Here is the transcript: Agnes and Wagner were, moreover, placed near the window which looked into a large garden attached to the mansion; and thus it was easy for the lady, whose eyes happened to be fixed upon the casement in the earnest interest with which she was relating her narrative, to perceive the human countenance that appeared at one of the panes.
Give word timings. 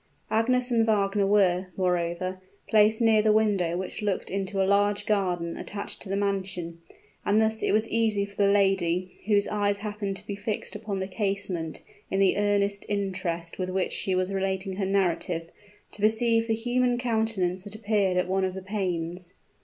Agnes 0.31 0.71
and 0.71 0.83
Wagner 0.83 1.27
were, 1.27 1.67
moreover, 1.77 2.41
placed 2.67 3.01
near 3.01 3.21
the 3.21 3.31
window 3.31 3.77
which 3.77 4.01
looked 4.01 4.31
into 4.31 4.59
a 4.59 4.65
large 4.65 5.05
garden 5.05 5.55
attached 5.57 6.01
to 6.01 6.09
the 6.09 6.15
mansion; 6.15 6.81
and 7.23 7.39
thus 7.39 7.61
it 7.61 7.71
was 7.71 7.87
easy 7.87 8.25
for 8.25 8.37
the 8.41 8.51
lady, 8.51 9.19
whose 9.27 9.47
eyes 9.49 9.77
happened 9.77 10.17
to 10.17 10.25
be 10.25 10.35
fixed 10.35 10.75
upon 10.75 10.97
the 10.97 11.07
casement 11.07 11.83
in 12.09 12.19
the 12.19 12.35
earnest 12.35 12.83
interest 12.89 13.59
with 13.59 13.69
which 13.69 13.91
she 13.93 14.15
was 14.15 14.33
relating 14.33 14.77
her 14.77 14.87
narrative, 14.87 15.51
to 15.91 16.01
perceive 16.01 16.47
the 16.47 16.55
human 16.55 16.97
countenance 16.97 17.63
that 17.63 17.75
appeared 17.75 18.17
at 18.17 18.27
one 18.27 18.43
of 18.43 18.55
the 18.55 18.63
panes. 18.63 19.35